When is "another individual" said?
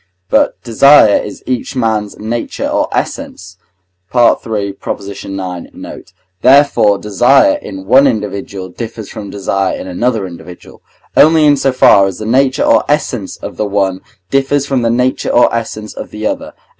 9.85-10.81